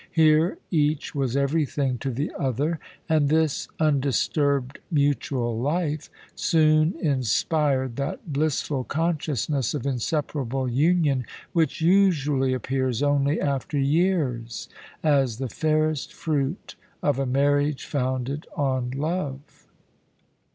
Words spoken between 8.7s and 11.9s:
consciousness of inseparable union which